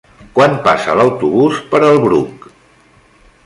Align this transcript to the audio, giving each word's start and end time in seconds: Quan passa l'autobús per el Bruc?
Quan 0.37 0.55
passa 0.67 0.95
l'autobús 1.01 1.61
per 1.75 1.83
el 1.91 2.01
Bruc? 2.07 2.49